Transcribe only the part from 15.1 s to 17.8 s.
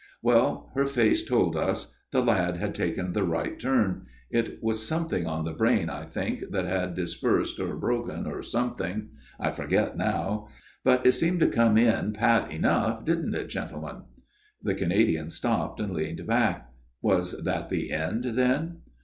stopped and leaned back. Was that